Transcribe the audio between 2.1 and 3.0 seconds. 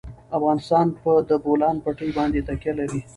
باندې تکیه لري.